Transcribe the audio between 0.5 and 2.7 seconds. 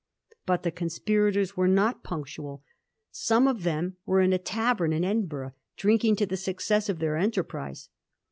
the conspira tors were not punctual.